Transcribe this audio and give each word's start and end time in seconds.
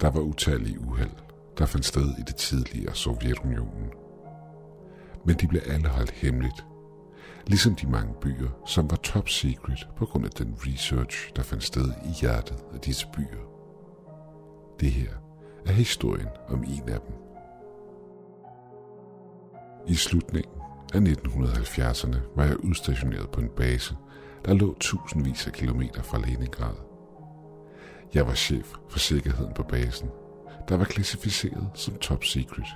Der 0.00 0.10
var 0.10 0.20
utallige 0.20 0.80
uheld, 0.80 1.10
der 1.58 1.66
fandt 1.66 1.86
sted 1.86 2.18
i 2.18 2.22
det 2.26 2.36
tidligere 2.36 2.94
Sovjetunionen. 2.94 3.90
Men 5.26 5.36
de 5.36 5.48
blev 5.48 5.60
alle 5.66 5.88
holdt 5.88 6.10
hemmeligt, 6.10 6.64
ligesom 7.46 7.74
de 7.74 7.86
mange 7.86 8.14
byer, 8.20 8.48
som 8.66 8.90
var 8.90 8.96
top 8.96 9.28
secret 9.28 9.88
på 9.96 10.06
grund 10.06 10.24
af 10.24 10.30
den 10.30 10.56
research, 10.56 11.32
der 11.36 11.42
fandt 11.42 11.64
sted 11.64 11.92
i 12.04 12.08
hjertet 12.20 12.64
af 12.74 12.80
disse 12.80 13.06
byer. 13.16 13.42
Det 14.80 14.90
her 14.90 15.10
er 15.66 15.72
historien 15.72 16.28
om 16.48 16.64
en 16.64 16.88
af 16.88 17.00
dem. 17.00 17.14
I 19.88 19.94
slutningen 19.94 20.52
af 20.94 20.98
1970'erne 20.98 22.16
var 22.36 22.44
jeg 22.44 22.64
udstationeret 22.64 23.30
på 23.30 23.40
en 23.40 23.48
base, 23.48 23.96
der 24.44 24.54
lå 24.54 24.76
tusindvis 24.80 25.46
af 25.46 25.52
kilometer 25.52 26.02
fra 26.02 26.18
Leningrad. 26.18 26.85
Jeg 28.14 28.26
var 28.26 28.34
chef 28.34 28.72
for 28.88 28.98
sikkerheden 28.98 29.54
på 29.54 29.62
basen, 29.62 30.10
der 30.68 30.76
var 30.76 30.84
klassificeret 30.84 31.70
som 31.74 31.96
top 31.96 32.24
secret. 32.24 32.66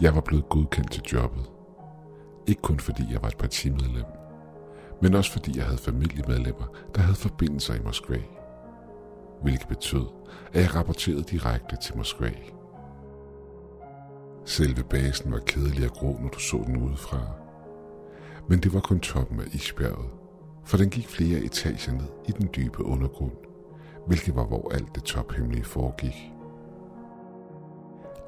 Jeg 0.00 0.14
var 0.14 0.20
blevet 0.20 0.48
godkendt 0.48 0.92
til 0.92 1.02
jobbet. 1.12 1.50
Ikke 2.46 2.62
kun 2.62 2.80
fordi 2.80 3.02
jeg 3.10 3.22
var 3.22 3.28
et 3.28 3.36
partimedlem, 3.36 4.04
men 5.02 5.14
også 5.14 5.32
fordi 5.32 5.56
jeg 5.56 5.64
havde 5.64 5.78
familiemedlemmer, 5.78 6.66
der 6.94 7.00
havde 7.00 7.16
forbindelser 7.16 7.74
i 7.74 7.82
Moskva. 7.84 8.18
Hvilket 9.42 9.68
betød, 9.68 10.06
at 10.52 10.62
jeg 10.62 10.74
rapporterede 10.74 11.22
direkte 11.22 11.76
til 11.76 11.96
Moskva. 11.96 12.30
Selve 14.44 14.82
basen 14.82 15.32
var 15.32 15.38
kedelig 15.38 15.90
og 15.90 15.96
grå, 15.96 16.18
når 16.20 16.28
du 16.28 16.38
så 16.38 16.62
den 16.66 16.76
udefra. 16.76 17.20
Men 18.48 18.60
det 18.60 18.74
var 18.74 18.80
kun 18.80 19.00
toppen 19.00 19.40
af 19.40 19.46
isbjerget, 19.52 20.10
for 20.64 20.76
den 20.76 20.90
gik 20.90 21.08
flere 21.08 21.38
etager 21.38 21.92
ned 21.92 22.08
i 22.28 22.32
den 22.32 22.48
dybe 22.56 22.84
undergrund, 22.84 23.32
hvilket 24.08 24.36
var 24.36 24.44
hvor 24.44 24.74
alt 24.74 24.94
det 24.94 25.02
tophemmelige 25.02 25.64
foregik. 25.64 26.32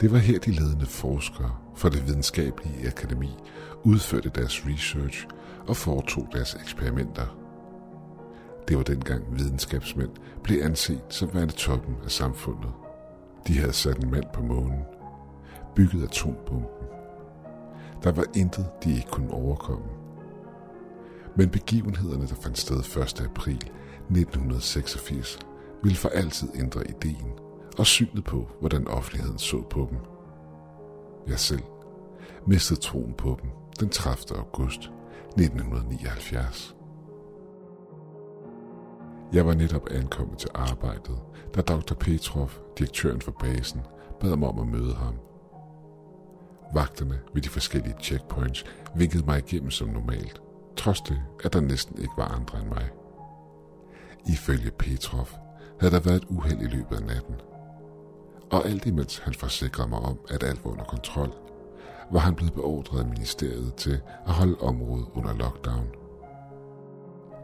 Det 0.00 0.12
var 0.12 0.18
her 0.18 0.38
de 0.38 0.50
ledende 0.50 0.86
forskere 0.86 1.56
fra 1.74 1.88
det 1.88 2.06
videnskabelige 2.06 2.86
akademi 2.86 3.36
udførte 3.84 4.30
deres 4.34 4.66
research 4.66 5.26
og 5.68 5.76
foretog 5.76 6.28
deres 6.32 6.54
eksperimenter. 6.54 7.36
Det 8.68 8.76
var 8.76 8.82
dengang 8.82 9.38
videnskabsmænd 9.38 10.10
blev 10.42 10.62
anset 10.62 11.02
som 11.08 11.34
værende 11.34 11.54
toppen 11.54 11.96
af 12.04 12.10
samfundet. 12.10 12.70
De 13.46 13.58
havde 13.58 13.72
sat 13.72 14.04
en 14.04 14.10
mand 14.10 14.24
på 14.34 14.42
månen, 14.42 14.82
bygget 15.74 16.02
atombomben. 16.02 16.86
Der 18.02 18.12
var 18.12 18.24
intet, 18.36 18.66
de 18.84 18.94
ikke 18.94 19.10
kunne 19.10 19.30
overkomme. 19.30 19.86
Men 21.36 21.50
begivenhederne, 21.50 22.26
der 22.26 22.34
fandt 22.34 22.58
sted 22.58 22.76
1. 22.76 23.20
april 23.20 23.56
1986, 24.10 25.38
ville 25.82 25.96
for 25.96 26.08
altid 26.08 26.48
ændre 26.54 26.90
ideen 26.90 27.32
og 27.78 27.86
synet 27.86 28.24
på, 28.24 28.48
hvordan 28.60 28.88
offentligheden 28.88 29.38
så 29.38 29.62
på 29.70 29.86
dem. 29.90 29.98
Jeg 31.26 31.38
selv 31.38 31.62
mistede 32.46 32.80
troen 32.80 33.14
på 33.14 33.38
dem 33.42 33.50
den 33.80 33.88
30. 33.88 34.38
august 34.38 34.90
1979. 35.38 36.76
Jeg 39.32 39.46
var 39.46 39.54
netop 39.54 39.88
ankommet 39.90 40.38
til 40.38 40.50
arbejdet, 40.54 41.18
da 41.54 41.60
Dr. 41.60 41.94
Petrov, 41.94 42.50
direktøren 42.78 43.20
for 43.20 43.32
basen, 43.40 43.80
bad 44.20 44.36
mig 44.36 44.48
om 44.48 44.58
at 44.58 44.66
møde 44.66 44.94
ham. 44.94 45.14
Vagterne 46.74 47.20
ved 47.34 47.42
de 47.42 47.48
forskellige 47.48 47.94
checkpoints 48.00 48.64
vinkede 48.96 49.24
mig 49.26 49.38
igennem 49.38 49.70
som 49.70 49.88
normalt, 49.88 50.42
trods 50.76 51.00
det, 51.00 51.22
at 51.44 51.52
der 51.52 51.60
næsten 51.60 51.98
ikke 51.98 52.14
var 52.16 52.28
andre 52.28 52.60
end 52.60 52.68
mig. 52.68 52.90
Ifølge 54.26 54.70
Petrov 54.70 55.28
havde 55.80 55.92
der 55.92 56.00
været 56.00 56.22
et 56.22 56.28
uheld 56.28 56.60
i 56.62 56.66
løbet 56.76 56.96
af 56.96 57.02
natten. 57.02 57.34
Og 58.52 58.66
alt 58.66 58.86
imens 58.86 59.18
han 59.18 59.34
forsikrede 59.34 59.88
mig 59.88 59.98
om, 59.98 60.18
at 60.28 60.42
alt 60.42 60.64
var 60.64 60.70
under 60.70 60.84
kontrol, 60.84 61.32
var 62.12 62.18
han 62.20 62.34
blevet 62.34 62.52
beordret 62.52 63.00
af 63.00 63.08
ministeriet 63.08 63.74
til 63.74 64.00
at 64.26 64.32
holde 64.32 64.56
området 64.60 65.06
under 65.14 65.34
lockdown. 65.34 65.88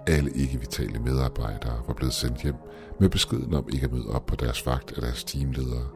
Alle 0.06 0.30
ikke-vitale 0.30 0.98
medarbejdere 0.98 1.82
var 1.86 1.94
blevet 1.94 2.14
sendt 2.14 2.42
hjem 2.42 2.54
med 3.00 3.08
beskeden 3.08 3.54
om 3.54 3.68
ikke 3.72 3.84
at 3.84 3.92
møde 3.92 4.10
op 4.10 4.26
på 4.26 4.36
deres 4.36 4.66
vagt 4.66 4.92
af 4.92 5.02
deres 5.02 5.24
teamledere. 5.24 5.88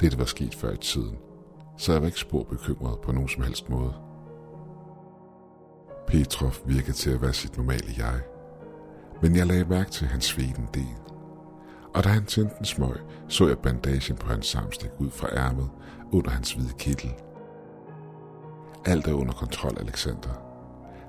Dette 0.00 0.18
var 0.18 0.24
sket 0.24 0.54
før 0.54 0.72
i 0.72 0.76
tiden, 0.76 1.18
så 1.76 1.92
jeg 1.92 2.00
var 2.00 2.06
ikke 2.06 2.18
spor 2.18 2.42
bekymret 2.42 3.00
på 3.00 3.12
nogen 3.12 3.28
som 3.28 3.42
helst 3.42 3.70
måde. 3.70 3.94
Petrov 6.06 6.52
virkede 6.66 6.92
til 6.92 7.10
at 7.10 7.22
være 7.22 7.32
sit 7.32 7.56
normale 7.56 7.94
jeg, 7.98 8.20
men 9.22 9.36
jeg 9.36 9.46
lagde 9.46 9.64
mærke 9.64 9.90
til 9.90 10.06
hans 10.06 10.24
sveden 10.24 10.68
del. 10.74 11.13
Og 11.94 12.04
da 12.04 12.08
han 12.08 12.24
tændte 12.24 12.54
en 12.58 12.64
smøg, 12.64 12.96
så 13.28 13.48
jeg 13.48 13.58
bandagen 13.58 14.16
på 14.16 14.26
hans 14.26 14.46
samstik 14.46 14.90
ud 14.98 15.10
fra 15.10 15.28
ærmet 15.36 15.70
under 16.12 16.30
hans 16.30 16.52
hvide 16.52 16.72
kittel. 16.78 17.14
Alt 18.84 19.06
er 19.06 19.12
under 19.12 19.32
kontrol, 19.32 19.76
Alexander. 19.80 20.44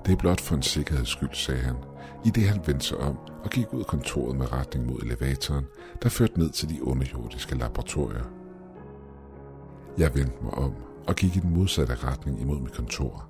Det 0.05 0.11
er 0.11 0.17
blot 0.17 0.41
for 0.41 0.55
en 0.55 0.61
sikkerheds 0.61 1.09
skyld, 1.09 1.33
sagde 1.33 1.61
han, 1.61 1.75
i 2.25 2.29
det 2.29 2.43
han 2.43 2.61
vendte 2.65 2.85
sig 2.85 2.97
om 2.97 3.17
og 3.43 3.49
gik 3.49 3.73
ud 3.73 3.79
af 3.79 3.85
kontoret 3.85 4.37
med 4.37 4.53
retning 4.53 4.85
mod 4.85 4.99
elevatoren, 5.01 5.65
der 6.03 6.09
førte 6.09 6.39
ned 6.39 6.49
til 6.49 6.69
de 6.69 6.83
underjordiske 6.83 7.57
laboratorier. 7.57 8.23
Jeg 9.97 10.15
vendte 10.15 10.43
mig 10.43 10.53
om 10.53 10.73
og 11.07 11.15
gik 11.15 11.35
i 11.35 11.39
den 11.39 11.53
modsatte 11.53 11.95
retning 11.95 12.41
imod 12.41 12.59
mit 12.59 12.73
kontor. 12.73 13.29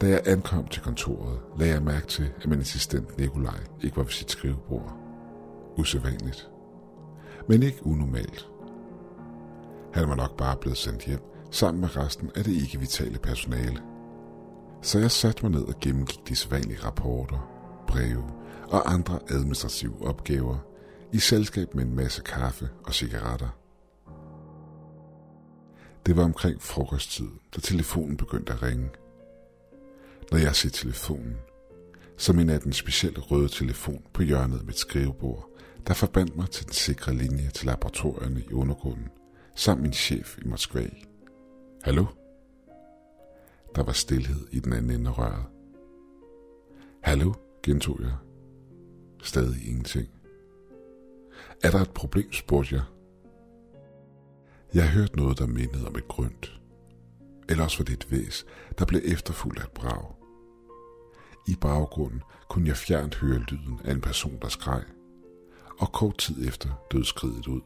Da 0.00 0.08
jeg 0.08 0.22
ankom 0.26 0.66
til 0.66 0.82
kontoret, 0.82 1.38
lagde 1.58 1.74
jeg 1.74 1.82
mærke 1.82 2.06
til, 2.06 2.32
at 2.42 2.46
min 2.46 2.60
assistent 2.60 3.18
Nikolaj 3.18 3.60
ikke 3.82 3.96
var 3.96 4.02
ved 4.02 4.10
sit 4.10 4.30
skrivebord. 4.30 5.07
Usædvanligt. 5.78 6.50
Men 7.48 7.62
ikke 7.62 7.86
unormalt. 7.86 8.48
Han 9.94 10.08
var 10.08 10.14
nok 10.14 10.36
bare 10.36 10.56
blevet 10.56 10.78
sendt 10.78 11.04
hjem 11.04 11.20
sammen 11.50 11.80
med 11.80 11.96
resten 11.96 12.30
af 12.34 12.44
det 12.44 12.52
ikke-vitale 12.52 13.18
personale. 13.18 13.82
Så 14.82 14.98
jeg 14.98 15.10
satte 15.10 15.42
mig 15.42 15.50
ned 15.50 15.68
og 15.68 15.74
gennemgik 15.80 16.28
de 16.28 16.36
sædvanlige 16.36 16.84
rapporter, 16.84 17.50
breve 17.86 18.24
og 18.68 18.92
andre 18.92 19.18
administrative 19.30 20.06
opgaver 20.06 20.56
i 21.12 21.18
selskab 21.18 21.74
med 21.74 21.84
en 21.84 21.96
masse 21.96 22.22
kaffe 22.22 22.68
og 22.84 22.94
cigaretter. 22.94 23.48
Det 26.06 26.16
var 26.16 26.24
omkring 26.24 26.62
frokosttid, 26.62 27.28
da 27.56 27.60
telefonen 27.60 28.16
begyndte 28.16 28.52
at 28.52 28.62
ringe. 28.62 28.88
Når 30.30 30.38
jeg 30.38 30.56
ser 30.56 30.70
telefonen, 30.70 31.36
så 32.16 32.32
mener 32.32 32.52
jeg 32.52 32.64
den 32.64 32.72
specielle 32.72 33.20
røde 33.20 33.48
telefon 33.48 34.02
på 34.12 34.22
hjørnet 34.22 34.58
af 34.58 34.64
mit 34.64 34.78
skrivebord, 34.78 35.48
der 35.86 35.94
forbandt 35.94 36.36
mig 36.36 36.50
til 36.50 36.66
den 36.66 36.72
sikre 36.72 37.14
linje 37.14 37.50
til 37.50 37.66
laboratorierne 37.66 38.40
i 38.50 38.52
undergrunden, 38.52 39.08
samt 39.54 39.82
min 39.82 39.92
chef 39.92 40.38
i 40.38 40.48
Moskva. 40.48 40.88
Hallo? 41.82 42.04
Der 43.74 43.82
var 43.82 43.92
stillhed 43.92 44.46
i 44.50 44.60
den 44.60 44.72
anden 44.72 44.90
ende 44.90 45.10
af 45.10 45.18
røret. 45.18 45.44
Hallo, 47.02 47.32
gentog 47.62 48.00
jeg. 48.00 48.16
Stadig 49.22 49.68
ingenting. 49.68 50.08
Er 51.62 51.70
der 51.70 51.80
et 51.80 51.90
problem, 51.90 52.32
spurgte 52.32 52.74
jeg. 52.74 52.84
Jeg 54.74 54.90
hørte 54.90 55.16
noget, 55.16 55.38
der 55.38 55.46
mindede 55.46 55.86
om 55.86 55.96
et 55.96 56.08
grønt. 56.08 56.60
Eller 57.48 57.64
også 57.64 57.78
var 57.78 57.84
det 57.84 57.92
et 57.92 58.10
væs, 58.10 58.46
der 58.78 58.84
blev 58.84 59.00
efterfulgt 59.04 59.60
af 59.60 59.64
et 59.64 59.70
brag. 59.70 60.14
I 61.48 61.56
baggrunden 61.60 62.22
kunne 62.48 62.68
jeg 62.68 62.76
fjernt 62.76 63.14
høre 63.14 63.38
lyden 63.38 63.80
af 63.84 63.92
en 63.92 64.00
person, 64.00 64.38
der 64.42 64.48
skreg, 64.48 64.82
og 65.78 65.92
kort 65.92 66.18
tid 66.18 66.48
efter 66.48 66.68
døde 66.92 67.04
skridet 67.04 67.46
ud. 67.46 67.60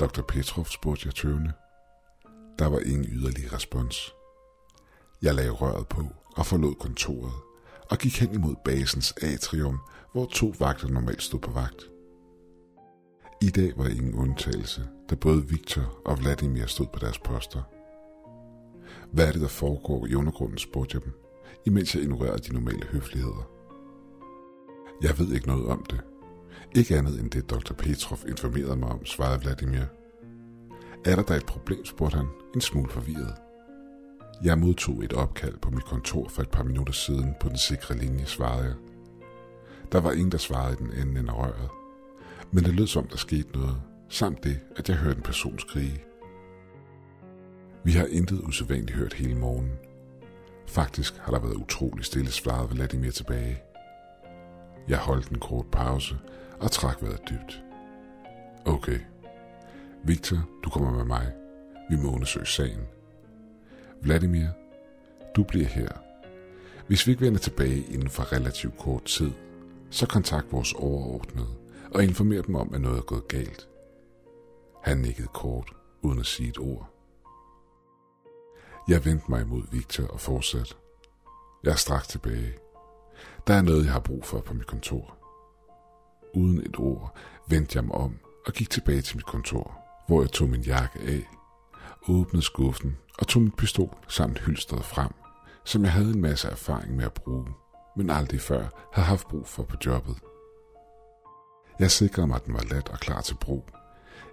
Dr. 0.00 0.22
Petrov 0.22 0.64
spurgte 0.64 1.06
jeg 1.06 1.14
tøvende. 1.14 1.52
Der 2.58 2.66
var 2.66 2.78
ingen 2.78 3.04
yderligere 3.04 3.56
respons. 3.56 4.14
Jeg 5.22 5.34
lagde 5.34 5.50
røret 5.50 5.88
på 5.88 6.02
og 6.36 6.46
forlod 6.46 6.74
kontoret 6.74 7.32
og 7.90 7.98
gik 7.98 8.20
hen 8.20 8.34
imod 8.34 8.54
basens 8.64 9.12
atrium, 9.12 9.78
hvor 10.12 10.26
to 10.26 10.54
vagter 10.58 10.88
normalt 10.88 11.22
stod 11.22 11.40
på 11.40 11.50
vagt. 11.50 11.90
I 13.42 13.50
dag 13.50 13.72
var 13.76 13.86
ingen 13.86 14.14
undtagelse, 14.14 14.88
da 15.10 15.14
både 15.14 15.48
Victor 15.48 16.02
og 16.04 16.18
Vladimir 16.18 16.66
stod 16.66 16.86
på 16.92 16.98
deres 16.98 17.18
poster. 17.18 17.62
Hvad 19.12 19.28
er 19.28 19.32
det, 19.32 19.40
der 19.40 19.48
foregår 19.48 20.06
i 20.06 20.14
undergrunden, 20.14 20.58
spurgte 20.58 20.94
jeg 20.94 21.04
dem, 21.04 21.12
imens 21.66 21.94
jeg 21.94 22.02
ignorerede 22.02 22.42
de 22.48 22.52
normale 22.52 22.86
høfligheder. 22.86 23.50
Jeg 25.02 25.18
ved 25.18 25.32
ikke 25.32 25.46
noget 25.46 25.66
om 25.66 25.84
det. 25.90 26.00
Ikke 26.76 26.96
andet 26.96 27.20
end 27.20 27.30
det, 27.30 27.50
Dr. 27.50 27.72
Petrov 27.74 28.18
informerede 28.28 28.76
mig 28.76 28.88
om, 28.88 29.06
svarede 29.06 29.40
Vladimir. 29.40 29.84
Er 31.04 31.16
der 31.16 31.22
da 31.22 31.34
et 31.34 31.46
problem, 31.46 31.84
spurgte 31.84 32.16
han, 32.16 32.26
en 32.54 32.60
smule 32.60 32.90
forvirret. 32.90 33.34
Jeg 34.44 34.58
modtog 34.58 35.04
et 35.04 35.12
opkald 35.12 35.58
på 35.58 35.70
mit 35.70 35.84
kontor 35.84 36.28
for 36.28 36.42
et 36.42 36.50
par 36.50 36.62
minutter 36.62 36.92
siden 36.92 37.34
på 37.40 37.48
den 37.48 37.58
sikre 37.58 37.96
linje, 37.96 38.26
svarede 38.26 38.64
jeg. 38.64 38.74
Der 39.92 40.00
var 40.00 40.12
ingen, 40.12 40.32
der 40.32 40.38
svarede 40.38 40.72
i 40.72 40.84
den 40.84 40.92
anden 40.92 41.16
end 41.16 41.28
af 41.28 41.38
røret. 41.38 41.68
Men 42.52 42.64
det 42.64 42.74
lød 42.74 42.86
som, 42.86 43.06
der 43.06 43.16
skete 43.16 43.52
noget, 43.52 43.76
samt 44.08 44.44
det, 44.44 44.60
at 44.76 44.88
jeg 44.88 44.96
hørte 44.96 45.16
en 45.16 45.22
person 45.22 45.58
skrige. 45.58 46.04
Vi 47.84 47.92
har 47.92 48.06
intet 48.06 48.40
usædvanligt 48.40 48.98
hørt 48.98 49.12
hele 49.12 49.34
morgenen. 49.34 49.72
Faktisk 50.66 51.16
har 51.16 51.32
der 51.32 51.40
været 51.40 51.54
utrolig 51.54 52.04
stille, 52.04 52.30
svarede 52.30 52.70
Vladimir 52.70 53.10
tilbage. 53.10 53.62
Jeg 54.90 54.98
holdt 54.98 55.28
en 55.28 55.38
kort 55.38 55.66
pause 55.72 56.18
og 56.60 56.70
trak 56.70 57.02
vejret 57.02 57.20
dybt. 57.30 57.62
Okay. 58.66 59.00
Victor, 60.04 60.36
du 60.64 60.70
kommer 60.70 60.90
med 60.90 61.04
mig. 61.04 61.32
Vi 61.90 61.96
må 61.96 62.12
undersøge 62.12 62.46
sagen. 62.46 62.88
Vladimir, 64.02 64.46
du 65.36 65.42
bliver 65.42 65.66
her. 65.66 65.88
Hvis 66.86 67.06
vi 67.06 67.12
ikke 67.12 67.24
vender 67.24 67.38
tilbage 67.38 67.84
inden 67.84 68.10
for 68.10 68.32
relativt 68.32 68.78
kort 68.78 69.04
tid, 69.04 69.30
så 69.90 70.06
kontakt 70.06 70.52
vores 70.52 70.72
overordnede 70.72 71.54
og 71.94 72.04
informer 72.04 72.42
dem 72.42 72.54
om, 72.54 72.74
at 72.74 72.80
noget 72.80 72.98
er 72.98 73.02
gået 73.02 73.28
galt. 73.28 73.68
Han 74.82 74.98
nikkede 74.98 75.28
kort, 75.28 75.72
uden 76.02 76.18
at 76.18 76.26
sige 76.26 76.48
et 76.48 76.58
ord. 76.58 76.90
Jeg 78.88 79.04
vendte 79.04 79.24
mig 79.28 79.42
imod 79.42 79.62
Victor 79.72 80.06
og 80.06 80.20
fortsatte. 80.20 80.74
Jeg 81.64 81.70
er 81.70 81.76
straks 81.76 82.08
tilbage. 82.08 82.52
Der 83.46 83.54
er 83.54 83.62
noget, 83.62 83.84
jeg 83.84 83.92
har 83.92 84.00
brug 84.00 84.24
for 84.24 84.40
på 84.40 84.54
mit 84.54 84.66
kontor. 84.66 85.16
Uden 86.34 86.58
et 86.60 86.78
ord 86.78 87.16
vendte 87.48 87.76
jeg 87.76 87.84
mig 87.84 87.94
om 87.94 88.18
og 88.46 88.52
gik 88.52 88.70
tilbage 88.70 89.00
til 89.00 89.16
mit 89.16 89.26
kontor, 89.26 89.80
hvor 90.06 90.20
jeg 90.20 90.30
tog 90.30 90.48
min 90.48 90.60
jakke 90.62 91.00
af, 91.00 91.28
åbnede 92.08 92.42
skuffen 92.42 92.96
og 93.18 93.26
tog 93.26 93.42
min 93.42 93.50
pistol 93.50 93.96
samt 94.08 94.38
hylstret 94.38 94.84
frem, 94.84 95.10
som 95.64 95.82
jeg 95.84 95.92
havde 95.92 96.10
en 96.10 96.20
masse 96.20 96.48
erfaring 96.48 96.96
med 96.96 97.04
at 97.04 97.12
bruge, 97.12 97.46
men 97.96 98.10
aldrig 98.10 98.40
før 98.40 98.90
havde 98.92 99.06
haft 99.06 99.28
brug 99.28 99.46
for 99.46 99.62
på 99.62 99.76
jobbet. 99.86 100.16
Jeg 101.78 101.90
sikrede 101.90 102.26
mig, 102.26 102.36
at 102.36 102.46
den 102.46 102.54
var 102.54 102.74
let 102.74 102.88
og 102.88 102.98
klar 102.98 103.20
til 103.20 103.36
brug, 103.40 103.64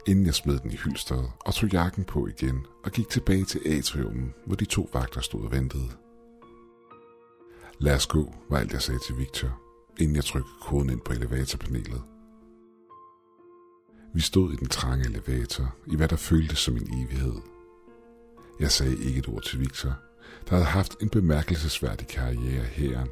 inden 0.07 0.25
jeg 0.25 0.33
smed 0.33 0.59
den 0.59 0.71
i 0.71 0.75
hylstret 0.75 1.31
og 1.39 1.53
tog 1.53 1.69
jakken 1.69 2.03
på 2.03 2.27
igen 2.27 2.65
og 2.85 2.91
gik 2.91 3.09
tilbage 3.09 3.45
til 3.45 3.61
atriummen, 3.65 4.33
hvor 4.45 4.55
de 4.55 4.65
to 4.65 4.89
vagter 4.93 5.21
stod 5.21 5.45
og 5.45 5.51
ventede. 5.51 6.06
Lad 7.79 7.95
os 7.95 8.07
gå, 8.07 8.35
var 8.49 8.57
alt 8.57 8.73
jeg 8.73 8.81
sagde 8.81 8.99
til 9.07 9.17
Victor, 9.17 9.61
inden 9.99 10.15
jeg 10.15 10.25
trykkede 10.25 10.53
koden 10.61 10.89
ind 10.89 11.01
på 11.01 11.13
elevatorpanelet. 11.13 12.01
Vi 14.13 14.21
stod 14.21 14.53
i 14.53 14.55
den 14.55 14.67
trange 14.67 15.05
elevator, 15.05 15.75
i 15.87 15.95
hvad 15.95 16.07
der 16.07 16.15
føltes 16.15 16.59
som 16.59 16.77
en 16.77 16.93
evighed. 16.93 17.35
Jeg 18.59 18.71
sagde 18.71 18.97
ikke 18.97 19.19
et 19.19 19.27
ord 19.27 19.43
til 19.43 19.59
Victor, 19.59 19.93
der 20.49 20.55
havde 20.55 20.65
haft 20.65 20.95
en 21.01 21.09
bemærkelsesværdig 21.09 22.07
karriere 22.07 22.63
her, 22.63 23.05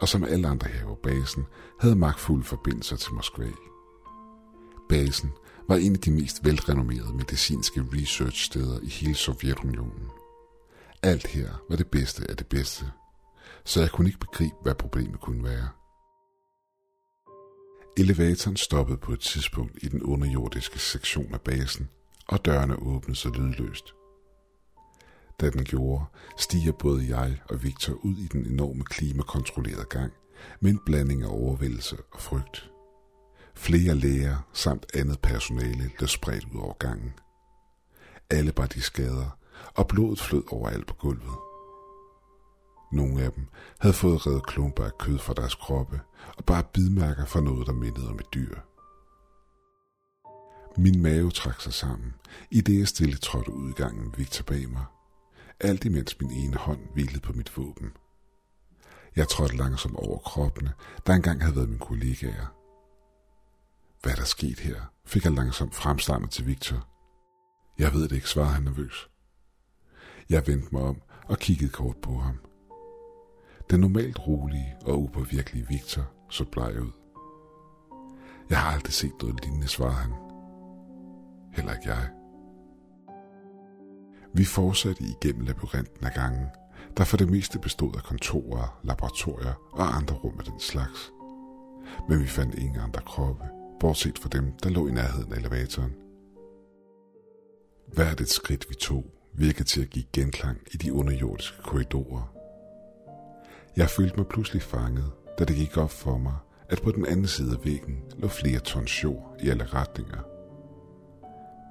og 0.00 0.08
som 0.08 0.24
alle 0.24 0.48
andre 0.48 0.68
her 0.68 0.86
på 0.86 0.98
basen, 1.02 1.44
havde 1.80 1.96
magtfulde 1.96 2.44
forbindelser 2.44 2.96
til 2.96 3.14
Moskva. 3.14 3.50
Basen 4.88 5.30
var 5.68 5.76
en 5.76 5.92
af 5.92 6.00
de 6.00 6.10
mest 6.10 6.44
velrenommerede 6.44 7.14
medicinske 7.14 7.84
researchsteder 7.92 8.80
i 8.82 8.88
hele 8.88 9.14
Sovjetunionen. 9.14 10.08
Alt 11.02 11.26
her 11.26 11.48
var 11.68 11.76
det 11.76 11.86
bedste 11.86 12.30
af 12.30 12.36
det 12.36 12.46
bedste, 12.46 12.92
så 13.64 13.80
jeg 13.80 13.90
kunne 13.90 14.08
ikke 14.08 14.20
begribe, 14.20 14.56
hvad 14.62 14.74
problemet 14.74 15.20
kunne 15.20 15.44
være. 15.44 15.68
Elevatoren 17.96 18.56
stoppede 18.56 18.98
på 18.98 19.12
et 19.12 19.20
tidspunkt 19.20 19.78
i 19.82 19.88
den 19.88 20.02
underjordiske 20.02 20.78
sektion 20.78 21.34
af 21.34 21.40
basen, 21.40 21.88
og 22.28 22.44
dørene 22.44 22.76
åbnede 22.76 23.16
sig 23.16 23.30
lydløst. 23.30 23.94
Da 25.40 25.50
den 25.50 25.64
gjorde, 25.64 26.04
stiger 26.38 26.72
både 26.72 27.16
jeg 27.16 27.40
og 27.50 27.62
Victor 27.62 27.92
ud 27.92 28.16
i 28.16 28.28
den 28.32 28.46
enorme 28.46 28.84
klimakontrollerede 28.84 29.84
gang 29.84 30.12
med 30.60 30.70
en 30.70 30.80
blanding 30.86 31.22
af 31.22 31.28
overvældelse 31.28 31.96
og 32.12 32.20
frygt. 32.20 32.70
Flere 33.54 33.94
læger 33.94 34.48
samt 34.52 34.86
andet 34.94 35.20
personale 35.20 35.90
blev 35.96 36.08
spredt 36.08 36.44
ud 36.54 36.60
over 36.60 36.74
gangen. 36.74 37.12
Alle 38.30 38.52
var 38.56 38.66
de 38.66 38.80
skader, 38.80 39.38
og 39.74 39.88
blodet 39.88 40.20
flød 40.20 40.42
overalt 40.52 40.86
på 40.86 40.94
gulvet. 40.94 41.34
Nogle 42.92 43.22
af 43.22 43.32
dem 43.32 43.46
havde 43.80 43.94
fået 43.94 44.26
reddet 44.26 44.46
klumper 44.46 44.84
af 44.84 44.98
kød 44.98 45.18
fra 45.18 45.34
deres 45.34 45.54
kroppe, 45.54 46.00
og 46.36 46.44
bare 46.44 46.64
bidmærker 46.72 47.24
fra 47.24 47.40
noget, 47.40 47.66
der 47.66 47.72
mindede 47.72 48.08
om 48.08 48.18
et 48.18 48.34
dyr. 48.34 48.54
Min 50.76 51.02
mave 51.02 51.30
trak 51.30 51.60
sig 51.60 51.72
sammen, 51.72 52.14
i 52.50 52.60
det 52.60 52.78
jeg 52.78 52.88
stille 52.88 53.16
trådte 53.16 53.52
ud 53.52 53.70
i 53.70 53.72
gangen 53.72 54.14
Victor 54.16 54.44
bag 54.44 54.68
mig. 54.68 54.84
Alt 55.60 55.84
imens 55.84 56.20
min 56.20 56.30
ene 56.30 56.56
hånd 56.56 56.80
hvilede 56.94 57.20
på 57.20 57.32
mit 57.32 57.56
våben. 57.56 57.92
Jeg 59.16 59.28
trådte 59.28 59.56
langsomt 59.56 59.96
over 59.96 60.18
kroppene, 60.18 60.72
der 61.06 61.12
engang 61.12 61.42
havde 61.42 61.56
været 61.56 61.68
min 61.68 61.78
kollegaer. 61.78 62.46
Hvad 64.02 64.16
der 64.16 64.24
sket 64.24 64.60
her? 64.60 64.80
fik 65.06 65.24
jeg 65.24 65.32
langsomt 65.32 65.74
fremstammet 65.74 66.30
til 66.30 66.46
Victor. 66.46 66.88
Jeg 67.78 67.92
ved 67.92 68.02
det 68.08 68.12
ikke, 68.12 68.28
svarede 68.28 68.52
han 68.52 68.62
nervøs. 68.62 69.08
Jeg 70.30 70.46
vendte 70.46 70.68
mig 70.72 70.82
om 70.82 71.02
og 71.28 71.38
kiggede 71.38 71.70
kort 71.70 71.96
på 71.96 72.18
ham. 72.18 72.38
Den 73.70 73.80
normalt 73.80 74.26
rolige 74.26 74.74
og 74.86 75.02
upåvirkelige 75.02 75.66
Victor 75.68 76.02
så 76.30 76.44
bleg 76.44 76.82
ud. 76.82 76.90
Jeg 78.50 78.58
har 78.58 78.72
aldrig 78.72 78.92
set 78.92 79.12
noget 79.20 79.44
lignende, 79.44 79.68
svarede 79.68 79.94
han. 79.94 80.12
Heller 81.52 81.72
ikke 81.74 81.88
jeg. 81.88 82.08
Vi 84.34 84.44
fortsatte 84.44 85.04
igennem 85.04 85.44
labyrinten 85.44 86.06
af 86.06 86.12
gangen, 86.12 86.46
der 86.96 87.04
for 87.04 87.16
det 87.16 87.30
meste 87.30 87.58
bestod 87.58 87.96
af 87.96 88.02
kontorer, 88.02 88.80
laboratorier 88.82 89.54
og 89.72 89.96
andre 89.96 90.16
rum 90.16 90.38
af 90.38 90.44
den 90.44 90.60
slags. 90.60 91.12
Men 92.08 92.20
vi 92.20 92.26
fandt 92.26 92.54
ingen 92.54 92.80
andre 92.80 93.00
kroppe, 93.00 93.44
bortset 93.80 94.18
fra 94.18 94.28
dem, 94.28 94.52
der 94.62 94.70
lå 94.70 94.88
i 94.88 94.92
nærheden 94.92 95.32
af 95.32 95.36
elevatoren. 95.36 95.92
Hvert 97.92 98.20
et 98.20 98.28
skridt 98.28 98.66
vi 98.68 98.74
tog 98.74 99.04
virkede 99.34 99.64
til 99.64 99.82
at 99.82 99.90
give 99.90 100.04
genklang 100.12 100.58
i 100.72 100.76
de 100.76 100.92
underjordiske 100.92 101.62
korridorer. 101.62 102.33
Jeg 103.76 103.90
følte 103.90 104.16
mig 104.16 104.26
pludselig 104.26 104.62
fanget, 104.62 105.12
da 105.38 105.44
det 105.44 105.56
gik 105.56 105.76
op 105.76 105.90
for 105.90 106.18
mig, 106.18 106.34
at 106.68 106.82
på 106.82 106.90
den 106.90 107.06
anden 107.06 107.26
side 107.26 107.52
af 107.52 107.64
væggen 107.64 108.02
lå 108.18 108.28
flere 108.28 108.58
tons 108.58 109.04
jord 109.04 109.36
i 109.42 109.48
alle 109.48 109.64
retninger. 109.64 110.22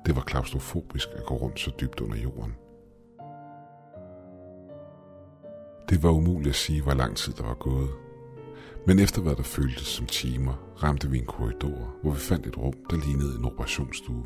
Det 0.06 0.16
var 0.16 0.22
klaustrofobisk 0.22 1.08
at 1.16 1.26
gå 1.26 1.36
rundt 1.36 1.60
så 1.60 1.72
dybt 1.82 2.00
under 2.00 2.18
jorden. 2.18 2.56
Det 5.90 6.04
var 6.04 6.10
umuligt 6.10 6.50
at 6.50 6.56
sige, 6.56 6.82
hvor 6.82 6.94
lang 6.94 7.18
tid 7.18 7.34
der 7.34 7.44
var 7.44 7.54
gået. 7.54 7.90
Men 8.88 9.00
efter 9.00 9.22
hvad 9.22 9.36
der 9.36 9.44
føltes 9.44 9.88
som 9.88 10.06
timer, 10.06 10.54
ramte 10.84 11.10
vi 11.10 11.18
en 11.18 11.26
korridor, 11.26 11.96
hvor 12.02 12.12
vi 12.12 12.20
fandt 12.20 12.48
et 12.48 12.58
rum, 12.58 12.74
der 12.90 12.98
lignede 12.98 13.38
en 13.40 13.46
operationsstue. 13.46 14.26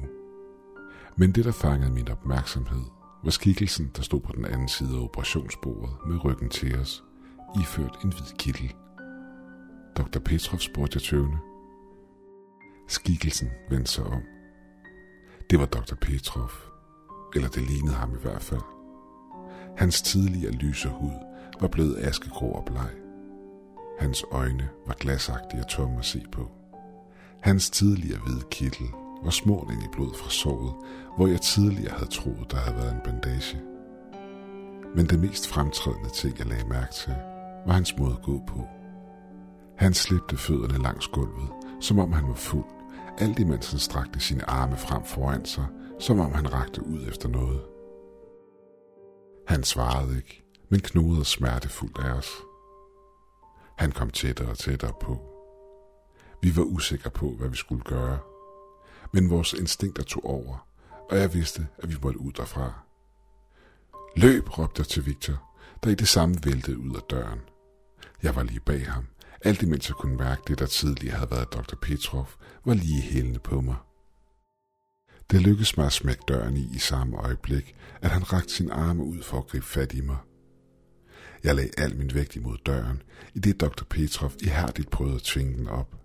Men 1.15 1.31
det, 1.31 1.45
der 1.45 1.51
fangede 1.51 1.91
min 1.91 2.09
opmærksomhed, 2.09 2.83
var 3.23 3.31
skikkelsen, 3.31 3.91
der 3.95 4.01
stod 4.01 4.21
på 4.21 4.31
den 4.35 4.45
anden 4.45 4.69
side 4.69 4.97
af 4.97 5.03
operationsbordet 5.03 5.89
med 6.07 6.25
ryggen 6.25 6.49
til 6.49 6.79
os, 6.79 7.03
iført 7.61 7.97
en 8.03 8.09
hvid 8.09 8.37
kittel. 8.39 8.75
Dr. 9.97 10.19
Petrov 10.19 10.59
spurgte 10.59 10.95
jeg 10.95 11.01
tøvende. 11.01 11.37
Skikkelsen 12.87 13.49
vendte 13.69 13.91
sig 13.91 14.03
om. 14.03 14.21
Det 15.49 15.59
var 15.59 15.65
Dr. 15.65 15.95
Petrov, 16.01 16.51
eller 17.35 17.49
det 17.49 17.63
lignede 17.63 17.95
ham 17.95 18.11
i 18.15 18.21
hvert 18.21 18.41
fald. 18.41 18.61
Hans 19.77 20.01
tidligere 20.01 20.51
lyse 20.51 20.89
hud 20.89 21.11
var 21.61 21.67
blevet 21.67 21.97
askegrå 21.97 22.51
og 22.51 22.65
bleg. 22.65 22.89
Hans 23.99 24.25
øjne 24.31 24.69
var 24.87 24.93
glasagtige 24.93 25.61
og 25.61 25.67
tomme 25.67 25.99
at 25.99 26.05
se 26.05 26.25
på. 26.31 26.51
Hans 27.41 27.69
tidligere 27.69 28.19
hvide 28.25 28.43
kittel 28.51 28.87
var 29.23 29.29
smurt 29.29 29.71
ind 29.71 29.83
i 29.83 29.87
blod 29.91 30.13
fra 30.13 30.29
såret, 30.29 30.73
hvor 31.15 31.27
jeg 31.27 31.41
tidligere 31.41 31.93
havde 31.93 32.11
troet, 32.11 32.51
der 32.51 32.57
havde 32.57 32.77
været 32.77 32.93
en 32.93 33.01
bandage. 33.03 33.61
Men 34.95 35.05
det 35.05 35.19
mest 35.19 35.47
fremtrædende 35.47 36.09
ting, 36.09 36.39
jeg 36.39 36.47
lagde 36.47 36.67
mærke 36.67 36.93
til, 36.93 37.15
var 37.67 37.73
hans 37.73 37.97
måde 37.97 38.11
at 38.11 38.21
gå 38.21 38.41
på. 38.47 38.67
Han 39.77 39.93
slæbte 39.93 40.37
fødderne 40.37 40.77
langs 40.77 41.07
gulvet, 41.07 41.49
som 41.81 41.99
om 41.99 42.13
han 42.13 42.27
var 42.27 42.35
fuld, 42.35 42.65
alt 43.17 43.39
imens 43.39 43.71
han 43.71 43.79
strakte 43.79 44.19
sine 44.19 44.49
arme 44.49 44.77
frem 44.77 45.03
foran 45.03 45.45
sig, 45.45 45.65
som 45.99 46.19
om 46.19 46.31
han 46.31 46.53
rakte 46.53 46.85
ud 46.85 47.07
efter 47.07 47.29
noget. 47.29 47.61
Han 49.47 49.63
svarede 49.63 50.17
ikke, 50.17 50.43
men 50.69 50.79
knudede 50.79 51.25
smertefuldt 51.25 51.97
af 51.97 52.11
os. 52.11 52.31
Han 53.77 53.91
kom 53.91 54.09
tættere 54.09 54.49
og 54.49 54.57
tættere 54.57 54.93
på. 55.01 55.17
Vi 56.41 56.55
var 56.55 56.63
usikre 56.63 57.09
på, 57.09 57.29
hvad 57.29 57.49
vi 57.49 57.55
skulle 57.55 57.83
gøre, 57.83 58.19
men 59.13 59.29
vores 59.29 59.53
instinkter 59.53 60.03
tog 60.03 60.25
over, 60.25 60.67
og 61.09 61.17
jeg 61.17 61.33
vidste, 61.33 61.67
at 61.77 61.89
vi 61.89 61.95
måtte 62.01 62.19
ud 62.19 62.31
derfra. 62.31 62.73
Løb, 64.15 64.57
råbte 64.57 64.79
jeg 64.79 64.87
til 64.87 65.05
Victor, 65.05 65.33
der 65.83 65.89
i 65.89 65.95
det 65.95 66.07
samme 66.07 66.35
væltede 66.43 66.79
ud 66.79 66.95
af 66.95 67.01
døren. 67.01 67.39
Jeg 68.23 68.35
var 68.35 68.43
lige 68.43 68.59
bag 68.59 68.87
ham, 68.87 69.07
alt 69.41 69.61
imens 69.61 69.89
jeg 69.89 69.95
kunne 69.95 70.17
mærke 70.17 70.41
det, 70.47 70.59
der 70.59 70.65
tidligere 70.65 71.15
havde 71.15 71.31
været 71.31 71.53
Dr. 71.53 71.75
Petrov, 71.81 72.29
var 72.65 72.73
lige 72.73 73.01
hælende 73.01 73.39
på 73.39 73.61
mig. 73.61 73.75
Det 75.31 75.41
lykkedes 75.41 75.77
mig 75.77 75.85
at 75.85 75.93
smække 75.93 76.23
døren 76.27 76.57
i 76.57 76.75
i 76.75 76.77
samme 76.77 77.17
øjeblik, 77.17 77.75
at 78.01 78.09
han 78.09 78.33
rakte 78.33 78.53
sin 78.53 78.71
arme 78.71 79.03
ud 79.03 79.23
for 79.23 79.37
at 79.37 79.47
gribe 79.47 79.65
fat 79.65 79.93
i 79.93 80.01
mig. 80.01 80.17
Jeg 81.43 81.55
lagde 81.55 81.71
al 81.77 81.97
min 81.97 82.13
vægt 82.13 82.35
imod 82.35 82.57
døren, 82.65 83.01
i 83.33 83.39
det 83.39 83.61
Dr. 83.61 83.83
Petrov 83.89 84.31
ihærdigt 84.43 84.89
prøvede 84.89 85.15
at 85.15 85.21
tvinge 85.21 85.57
den 85.57 85.67
op. 85.67 85.95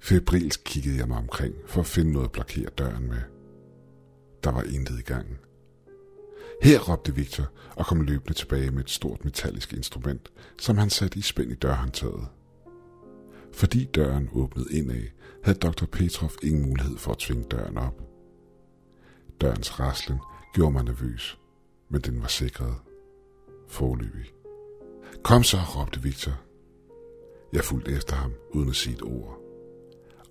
Febrilsk 0.00 0.60
kiggede 0.64 0.98
jeg 0.98 1.08
mig 1.08 1.18
omkring 1.18 1.54
for 1.66 1.80
at 1.80 1.86
finde 1.86 2.12
noget 2.12 2.26
at 2.26 2.32
blokere 2.32 2.68
døren 2.78 3.08
med. 3.08 3.22
Der 4.44 4.50
var 4.50 4.62
intet 4.62 4.98
i 4.98 5.02
gangen. 5.02 5.36
Her 6.62 6.78
råbte 6.78 7.14
Victor 7.14 7.44
og 7.76 7.86
kom 7.86 8.00
løbende 8.00 8.34
tilbage 8.34 8.70
med 8.70 8.84
et 8.84 8.90
stort 8.90 9.24
metallisk 9.24 9.72
instrument, 9.72 10.32
som 10.58 10.78
han 10.78 10.90
satte 10.90 11.18
i 11.18 11.22
spænd 11.22 11.50
i 11.50 11.54
dørhåndtaget. 11.54 12.26
Fordi 13.52 13.84
døren 13.84 14.28
åbnede 14.32 14.72
indad, 14.72 15.02
havde 15.44 15.58
dr. 15.58 15.84
Petrov 15.86 16.30
ingen 16.42 16.68
mulighed 16.68 16.98
for 16.98 17.12
at 17.12 17.18
tvinge 17.18 17.44
døren 17.44 17.78
op. 17.78 18.02
Dørens 19.40 19.80
raslen 19.80 20.18
gjorde 20.54 20.72
mig 20.72 20.84
nervøs, 20.84 21.38
men 21.88 22.00
den 22.00 22.22
var 22.22 22.28
sikret. 22.28 22.74
Forløbig. 23.68 24.32
Kom 25.22 25.42
så, 25.42 25.56
råbte 25.56 26.02
Victor. 26.02 26.32
Jeg 27.52 27.64
fulgte 27.64 27.92
efter 27.92 28.16
ham, 28.16 28.32
uden 28.50 28.68
at 28.68 28.76
sige 28.76 28.96
et 28.96 29.02
ord. 29.02 29.40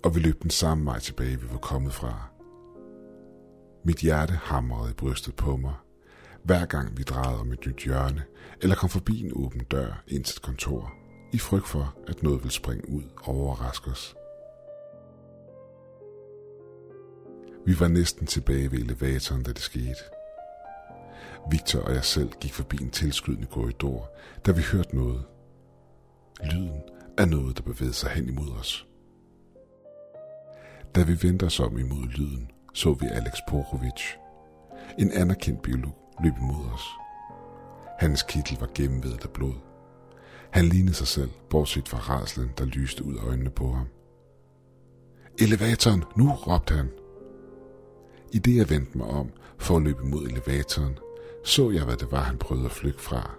Og 0.02 0.14
vi 0.14 0.20
løb 0.20 0.42
den 0.42 0.50
samme 0.50 0.84
vej 0.84 0.98
tilbage, 0.98 1.40
vi 1.40 1.46
var 1.50 1.58
kommet 1.58 1.92
fra. 1.92 2.28
Mit 3.84 3.96
hjerte 3.96 4.32
hamrede 4.32 4.90
i 4.90 4.94
brystet 4.94 5.34
på 5.34 5.56
mig, 5.56 5.74
hver 6.46 6.66
gang 6.66 6.98
vi 6.98 7.02
drejede 7.02 7.40
om 7.40 7.52
et 7.52 7.66
nyt 7.66 7.84
hjørne, 7.84 8.24
eller 8.62 8.76
kom 8.76 8.88
forbi 8.88 9.24
en 9.24 9.32
åben 9.34 9.60
dør 9.60 10.02
ind 10.08 10.24
til 10.24 10.38
et 10.38 10.42
kontor, 10.42 10.92
i 11.32 11.38
frygt 11.38 11.68
for, 11.68 11.94
at 12.08 12.22
noget 12.22 12.38
ville 12.38 12.52
springe 12.52 12.88
ud 12.88 13.02
og 13.16 13.28
overraske 13.28 13.90
os. 13.90 14.14
Vi 17.66 17.80
var 17.80 17.88
næsten 17.88 18.26
tilbage 18.26 18.72
ved 18.72 18.78
elevatoren, 18.78 19.42
da 19.42 19.52
det 19.52 19.62
skete. 19.62 20.02
Victor 21.50 21.80
og 21.80 21.94
jeg 21.94 22.04
selv 22.04 22.30
gik 22.40 22.52
forbi 22.52 22.76
en 22.82 22.90
tilskydende 22.90 23.46
korridor, 23.46 24.10
da 24.46 24.52
vi 24.52 24.62
hørte 24.62 24.96
noget. 24.96 25.24
Lyden 26.52 26.82
af 27.18 27.28
noget, 27.28 27.56
der 27.56 27.62
bevægede 27.62 27.94
sig 27.94 28.10
hen 28.10 28.28
imod 28.28 28.50
os. 28.60 28.86
Da 30.94 31.02
vi 31.02 31.22
vendte 31.22 31.46
os 31.46 31.60
om 31.60 31.78
imod 31.78 32.06
lyden, 32.08 32.50
så 32.74 32.92
vi 32.92 33.06
Alex 33.06 33.34
Porovic, 33.48 34.02
en 34.98 35.12
anerkendt 35.12 35.62
biolog, 35.62 36.05
løb 36.24 36.32
imod 36.38 36.66
os. 36.74 36.86
Hans 37.98 38.22
kittel 38.22 38.58
var 38.60 38.68
gennemvedet 38.74 39.24
af 39.24 39.30
blod. 39.30 39.54
Han 40.50 40.64
lignede 40.64 40.94
sig 40.94 41.06
selv, 41.06 41.30
bortset 41.50 41.88
fra 41.88 41.98
raslen, 41.98 42.50
der 42.58 42.64
lyste 42.64 43.04
ud 43.04 43.16
af 43.16 43.22
øjnene 43.22 43.50
på 43.50 43.72
ham. 43.72 43.86
Elevatoren, 45.38 46.04
nu, 46.16 46.32
råbte 46.32 46.74
han. 46.74 46.90
I 48.32 48.38
det 48.38 48.56
jeg 48.56 48.70
vendte 48.70 48.98
mig 48.98 49.06
om 49.06 49.30
for 49.58 49.76
at 49.76 49.82
løbe 49.82 50.04
mod 50.04 50.26
elevatoren, 50.26 50.98
så 51.44 51.70
jeg, 51.70 51.84
hvad 51.84 51.96
det 51.96 52.12
var, 52.12 52.22
han 52.22 52.38
prøvede 52.38 52.66
at 52.66 52.72
flygte 52.72 53.02
fra. 53.02 53.30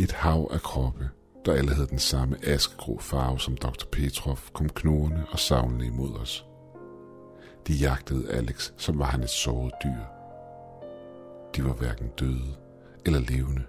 Et 0.00 0.12
hav 0.12 0.48
af 0.52 0.60
kroppe, 0.60 1.10
der 1.44 1.52
alle 1.52 1.74
havde 1.74 1.88
den 1.88 1.98
samme 1.98 2.36
askegrå 2.42 2.98
farve 2.98 3.40
som 3.40 3.56
Dr. 3.56 3.86
Petrov, 3.92 4.38
kom 4.52 4.68
knurrende 4.68 5.26
og 5.30 5.38
savnende 5.38 5.86
imod 5.86 6.14
os. 6.14 6.44
De 7.66 7.72
jagtede 7.72 8.30
Alex, 8.30 8.72
som 8.76 8.98
var 8.98 9.04
han 9.04 9.22
et 9.22 9.30
såret 9.30 9.72
dyr. 9.84 10.17
De 11.58 11.64
var 11.64 11.72
hverken 11.72 12.08
døde 12.18 12.56
eller 13.06 13.20
levende. 13.20 13.62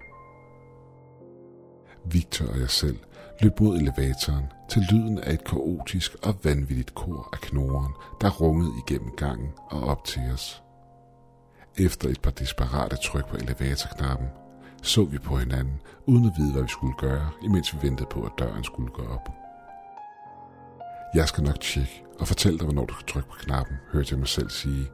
Victor 2.04 2.46
og 2.46 2.60
jeg 2.60 2.70
selv 2.70 2.98
løb 3.40 3.60
mod 3.60 3.76
elevatoren 3.76 4.44
til 4.68 4.82
lyden 4.92 5.18
af 5.18 5.32
et 5.32 5.44
kaotisk 5.44 6.16
og 6.22 6.34
vanvittigt 6.44 6.94
kor 6.94 7.28
af 7.32 7.38
knoren, 7.40 7.92
der 8.20 8.30
rungede 8.30 8.72
igennem 8.86 9.10
gangen 9.16 9.48
og 9.70 9.82
op 9.82 10.04
til 10.04 10.22
os. 10.34 10.62
Efter 11.78 12.08
et 12.08 12.20
par 12.20 12.30
desperate 12.30 12.96
tryk 12.96 13.26
på 13.28 13.36
elevatorknappen, 13.36 14.28
så 14.82 15.04
vi 15.04 15.18
på 15.18 15.36
hinanden, 15.36 15.80
uden 16.06 16.26
at 16.26 16.32
vide, 16.38 16.52
hvad 16.52 16.62
vi 16.62 16.68
skulle 16.68 16.94
gøre, 16.98 17.30
imens 17.42 17.74
vi 17.74 17.88
ventede 17.88 18.08
på, 18.10 18.22
at 18.22 18.32
døren 18.38 18.64
skulle 18.64 18.92
gå 18.92 19.02
op. 19.02 19.28
Jeg 21.14 21.28
skal 21.28 21.44
nok 21.44 21.60
tjekke 21.60 22.04
og 22.20 22.28
fortælle 22.28 22.58
dig, 22.58 22.64
hvornår 22.64 22.84
du 22.84 22.94
skal 22.94 23.06
trykke 23.06 23.28
på 23.28 23.36
knappen, 23.40 23.76
hørte 23.92 24.08
jeg 24.10 24.18
mig 24.18 24.28
selv 24.28 24.50
sige, 24.50 24.86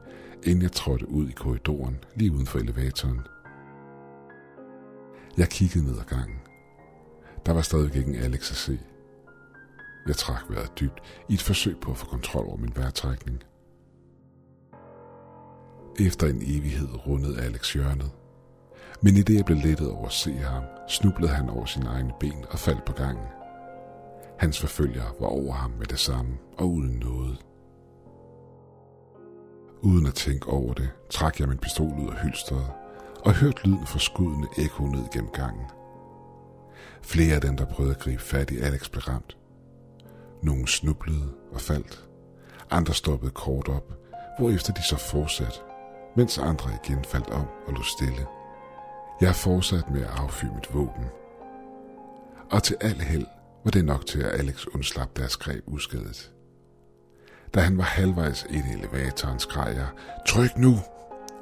inden 0.43 0.61
jeg 0.61 0.71
trådte 0.71 1.09
ud 1.09 1.29
i 1.29 1.31
korridoren 1.31 1.97
lige 2.15 2.31
uden 2.31 2.45
for 2.45 2.59
elevatoren. 2.59 3.21
Jeg 5.37 5.49
kiggede 5.49 5.85
ned 5.85 5.99
ad 5.99 6.05
gangen. 6.05 6.39
Der 7.45 7.53
var 7.53 7.61
stadig 7.61 7.95
ikke 7.95 8.09
en 8.09 8.15
Alex 8.15 8.51
at 8.51 8.57
se. 8.57 8.79
Jeg 10.07 10.15
trak 10.15 10.41
vejret 10.49 10.79
dybt 10.79 10.99
i 11.29 11.33
et 11.33 11.41
forsøg 11.41 11.77
på 11.81 11.91
at 11.91 11.97
få 11.97 12.05
kontrol 12.05 12.45
over 12.47 12.57
min 12.57 12.73
vejrtrækning. 12.75 13.43
Efter 15.99 16.27
en 16.27 16.41
evighed 16.41 17.07
rundede 17.07 17.41
Alex 17.41 17.73
hjørnet. 17.73 18.11
Men 19.01 19.17
i 19.17 19.21
det 19.21 19.35
jeg 19.35 19.45
blev 19.45 19.57
lettet 19.57 19.91
over 19.91 20.05
at 20.05 20.13
se 20.13 20.33
ham, 20.33 20.63
snublede 20.89 21.31
han 21.31 21.49
over 21.49 21.65
sine 21.65 21.89
egne 21.89 22.13
ben 22.19 22.45
og 22.49 22.59
faldt 22.59 22.85
på 22.85 22.93
gangen. 22.93 23.25
Hans 24.39 24.59
forfølger 24.59 25.03
var 25.19 25.27
over 25.27 25.53
ham 25.53 25.71
med 25.71 25.85
det 25.85 25.99
samme 25.99 26.37
og 26.57 26.69
uden 26.69 26.99
noget. 26.99 27.37
Uden 29.87 30.07
at 30.07 30.13
tænke 30.13 30.47
over 30.47 30.73
det, 30.73 30.89
trak 31.09 31.39
jeg 31.39 31.47
min 31.47 31.57
pistol 31.57 31.93
ud 31.99 32.09
af 32.09 32.21
hylstret 32.23 32.67
og 33.25 33.33
hørte 33.33 33.67
lyden 33.67 33.87
fra 33.87 33.99
skuddene 33.99 34.47
ekko 34.57 34.83
ned 34.83 35.03
gennem 35.13 35.31
gangen. 35.31 35.65
Flere 37.01 37.35
af 37.35 37.41
dem, 37.41 37.57
der 37.57 37.65
prøvede 37.65 37.95
at 37.95 38.01
gribe 38.01 38.21
fat 38.21 38.51
i 38.51 38.59
Alex, 38.59 38.89
blev 38.89 39.01
ramt. 39.01 39.37
Nogle 40.43 40.67
snublede 40.67 41.33
og 41.53 41.61
faldt. 41.61 42.07
Andre 42.71 42.93
stoppede 42.93 43.31
kort 43.31 43.67
op, 43.67 43.93
hvorefter 44.37 44.73
de 44.73 44.83
så 44.83 44.97
fortsatte, 44.97 45.59
mens 46.15 46.37
andre 46.37 46.69
igen 46.83 47.03
faldt 47.05 47.29
om 47.29 47.45
og 47.67 47.73
lå 47.73 47.83
stille. 47.83 48.27
Jeg 49.21 49.35
fortsatte 49.35 49.93
med 49.93 50.01
at 50.01 50.19
affyre 50.19 50.55
mit 50.55 50.73
våben. 50.73 51.05
Og 52.51 52.63
til 52.63 52.77
al 52.81 53.01
held 53.01 53.25
var 53.63 53.71
det 53.71 53.85
nok 53.85 54.05
til, 54.05 54.19
at 54.19 54.39
Alex 54.39 54.65
undslap 54.65 55.17
deres 55.17 55.37
greb 55.37 55.63
uskadet. 55.67 56.36
Da 57.53 57.59
han 57.59 57.77
var 57.77 57.83
halvvejs 57.83 58.45
ind 58.49 58.65
i 58.67 58.73
elevatoren, 58.73 59.39
skreg 59.39 59.75
jeg, 59.75 59.87
tryk 60.27 60.57
nu, 60.57 60.75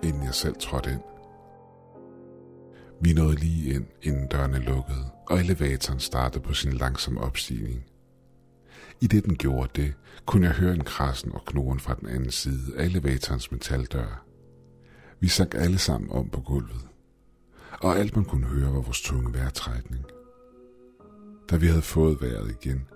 inden 0.03 0.24
jeg 0.24 0.33
selv 0.33 0.55
trådte 0.59 0.91
ind. 0.91 1.01
Vi 3.01 3.13
nåede 3.13 3.35
lige 3.35 3.74
ind, 3.74 3.85
inden 4.01 4.27
dørene 4.27 4.59
lukkede, 4.59 5.05
og 5.29 5.39
elevatoren 5.39 6.00
startede 6.00 6.43
på 6.43 6.53
sin 6.53 6.74
langsomme 6.74 7.21
opstigning. 7.21 7.83
I 9.01 9.07
det 9.07 9.25
den 9.25 9.35
gjorde 9.35 9.81
det, 9.81 9.93
kunne 10.25 10.47
jeg 10.47 10.55
høre 10.55 10.74
en 10.74 10.83
krassen 10.83 11.31
og 11.31 11.45
knoren 11.45 11.79
fra 11.79 11.95
den 12.00 12.09
anden 12.09 12.31
side 12.31 12.77
af 12.77 12.85
elevatorens 12.85 13.51
metaldør. 13.51 14.25
Vi 15.19 15.27
sank 15.27 15.53
alle 15.53 15.77
sammen 15.77 16.12
om 16.12 16.29
på 16.29 16.41
gulvet, 16.41 16.88
og 17.81 17.97
alt 17.97 18.15
man 18.15 18.25
kunne 18.25 18.47
høre 18.47 18.74
var 18.74 18.81
vores 18.81 19.01
tunge 19.01 19.33
vejrtrækning. 19.33 20.05
Da 21.50 21.55
vi 21.55 21.67
havde 21.67 21.81
fået 21.81 22.21
vejret 22.21 22.55
igen, 22.62 22.88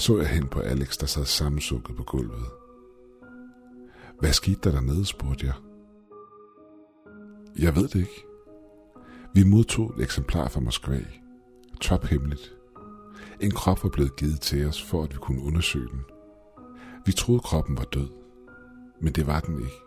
så 0.00 0.18
jeg 0.18 0.28
hen 0.28 0.48
på 0.48 0.60
Alex, 0.60 0.96
der 0.96 1.06
sad 1.06 1.24
sammensukket 1.24 1.96
på 1.96 2.02
gulvet. 2.02 2.46
Hvad 4.20 4.32
skete 4.32 4.60
der 4.62 4.70
dernede, 4.70 5.06
spurgte 5.06 5.46
jeg. 5.46 5.54
Jeg 7.58 7.76
ved 7.76 7.88
det 7.88 7.94
ikke. 7.94 8.24
Vi 9.34 9.44
modtog 9.44 9.94
et 9.98 10.02
eksemplar 10.02 10.48
fra 10.48 10.60
Moskva. 10.60 11.00
Tophemmeligt. 11.80 12.54
En 13.40 13.50
krop 13.50 13.84
var 13.84 13.90
blevet 13.90 14.16
givet 14.16 14.40
til 14.40 14.66
os, 14.66 14.82
for 14.82 15.02
at 15.02 15.12
vi 15.12 15.16
kunne 15.16 15.42
undersøge 15.42 15.88
den. 15.88 16.00
Vi 17.06 17.12
troede, 17.12 17.40
kroppen 17.40 17.78
var 17.78 17.84
død, 17.84 18.08
men 19.00 19.12
det 19.12 19.26
var 19.26 19.40
den 19.40 19.58
ikke. 19.58 19.80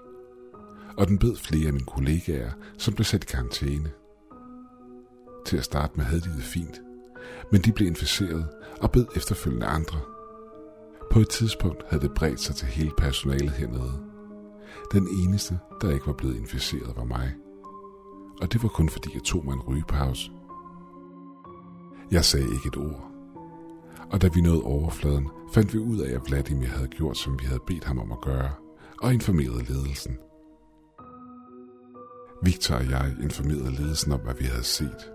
Og 0.97 1.07
den 1.07 1.19
bed 1.19 1.35
flere 1.35 1.67
af 1.67 1.73
mine 1.73 1.85
kollegaer, 1.85 2.51
som 2.77 2.93
blev 2.93 3.05
sat 3.05 3.23
i 3.23 3.27
karantæne. 3.27 3.91
Til 5.45 5.57
at 5.57 5.63
starte 5.63 5.93
med 5.95 6.05
havde 6.05 6.21
de 6.21 6.35
det 6.35 6.43
fint, 6.43 6.81
men 7.51 7.61
de 7.61 7.71
blev 7.71 7.87
inficeret 7.87 8.47
og 8.81 8.91
bed 8.91 9.05
efterfølgende 9.15 9.65
andre. 9.65 9.99
På 11.11 11.19
et 11.19 11.29
tidspunkt 11.29 11.83
havde 11.89 12.03
det 12.03 12.13
bredt 12.13 12.39
sig 12.39 12.55
til 12.55 12.67
hele 12.67 12.91
personalet 12.97 13.51
hernede. 13.51 13.93
Den 14.91 15.07
eneste, 15.07 15.59
der 15.81 15.91
ikke 15.91 16.07
var 16.07 16.13
blevet 16.13 16.37
inficeret, 16.37 16.95
var 16.95 17.03
mig. 17.03 17.33
Og 18.41 18.53
det 18.53 18.63
var 18.63 18.69
kun 18.69 18.89
fordi, 18.89 19.09
jeg 19.13 19.23
tog 19.23 19.45
mig 19.45 19.53
en 19.53 19.61
rygepause. 19.61 20.31
Jeg 22.11 22.25
sagde 22.25 22.45
ikke 22.45 22.67
et 22.67 22.77
ord. 22.77 23.11
Og 24.11 24.21
da 24.21 24.29
vi 24.33 24.41
nåede 24.41 24.63
overfladen, 24.63 25.29
fandt 25.53 25.73
vi 25.73 25.79
ud 25.79 25.99
af, 25.99 26.15
at 26.15 26.21
Vladimir 26.27 26.67
havde 26.67 26.87
gjort, 26.87 27.17
som 27.17 27.39
vi 27.39 27.45
havde 27.45 27.61
bedt 27.67 27.83
ham 27.83 27.99
om 27.99 28.11
at 28.11 28.21
gøre, 28.21 28.51
og 29.01 29.13
informerede 29.13 29.63
ledelsen. 29.63 30.17
Victor 32.43 32.75
og 32.75 32.89
jeg 32.89 33.15
informerede 33.23 33.71
ledelsen 33.71 34.11
om, 34.11 34.19
hvad 34.19 34.33
vi 34.39 34.45
havde 34.45 34.63
set, 34.63 35.12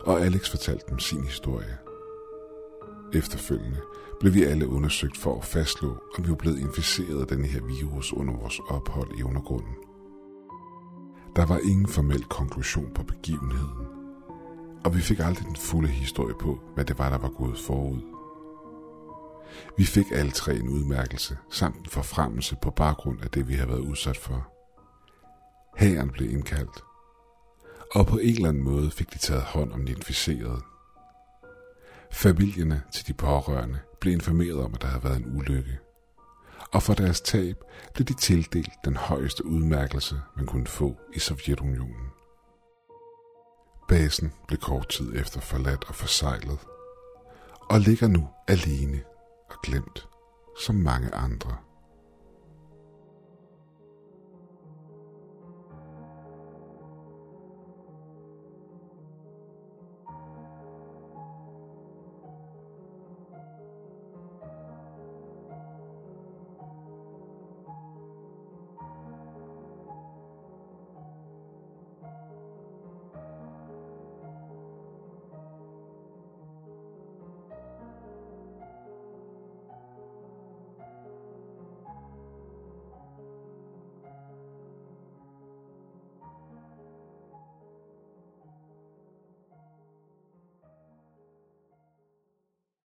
og 0.00 0.20
Alex 0.20 0.50
fortalte 0.50 0.84
dem 0.88 0.98
sin 0.98 1.24
historie. 1.24 1.78
Efterfølgende 3.14 3.80
blev 4.20 4.34
vi 4.34 4.44
alle 4.44 4.68
undersøgt 4.68 5.16
for 5.16 5.38
at 5.38 5.44
fastslå, 5.44 5.88
om 6.18 6.24
vi 6.24 6.30
var 6.30 6.36
blevet 6.36 6.58
inficeret 6.58 7.20
af 7.20 7.26
denne 7.26 7.46
her 7.46 7.60
virus 7.62 8.12
under 8.12 8.36
vores 8.36 8.60
ophold 8.68 9.18
i 9.18 9.22
undergrunden. 9.22 9.74
Der 11.36 11.46
var 11.46 11.58
ingen 11.58 11.88
formel 11.88 12.24
konklusion 12.24 12.90
på 12.94 13.02
begivenheden, 13.02 13.86
og 14.84 14.94
vi 14.94 15.00
fik 15.00 15.18
aldrig 15.18 15.46
den 15.46 15.56
fulde 15.56 15.88
historie 15.88 16.34
på, 16.40 16.58
hvad 16.74 16.84
det 16.84 16.98
var, 16.98 17.10
der 17.10 17.18
var 17.18 17.28
gået 17.28 17.58
forud. 17.58 18.00
Vi 19.76 19.84
fik 19.84 20.06
alle 20.12 20.30
tre 20.30 20.54
en 20.54 20.68
udmærkelse 20.68 21.38
samt 21.50 21.76
en 21.76 21.86
forfremmelse 21.86 22.56
på 22.62 22.70
baggrund 22.70 23.22
af 23.22 23.30
det, 23.30 23.48
vi 23.48 23.54
havde 23.54 23.68
været 23.68 23.80
udsat 23.80 24.16
for. 24.16 24.52
Hæren 25.76 26.10
blev 26.10 26.30
indkaldt, 26.30 26.84
og 27.94 28.06
på 28.06 28.18
en 28.18 28.34
eller 28.34 28.48
anden 28.48 28.62
måde 28.62 28.90
fik 28.90 29.12
de 29.12 29.18
taget 29.18 29.42
hånd 29.42 29.72
om 29.72 29.86
de 29.86 29.92
inficerede. 29.92 30.60
Familierne 32.12 32.82
til 32.92 33.06
de 33.06 33.12
pårørende 33.12 33.78
blev 34.00 34.12
informeret 34.12 34.60
om, 34.60 34.74
at 34.74 34.82
der 34.82 34.88
havde 34.88 35.04
været 35.04 35.16
en 35.16 35.36
ulykke. 35.36 35.78
Og 36.72 36.82
for 36.82 36.94
deres 36.94 37.20
tab 37.20 37.56
blev 37.94 38.06
de 38.06 38.14
tildelt 38.14 38.72
den 38.84 38.96
højeste 38.96 39.46
udmærkelse, 39.46 40.20
man 40.36 40.46
kunne 40.46 40.66
få 40.66 40.96
i 41.14 41.18
Sovjetunionen. 41.18 42.10
Basen 43.88 44.32
blev 44.46 44.58
kort 44.58 44.88
tid 44.88 45.16
efter 45.16 45.40
forladt 45.40 45.84
og 45.88 45.94
forsejlet, 45.94 46.58
og 47.60 47.80
ligger 47.80 48.08
nu 48.08 48.28
alene 48.48 49.02
og 49.50 49.56
glemt, 49.62 50.08
som 50.60 50.74
mange 50.74 51.14
andre. 51.14 51.56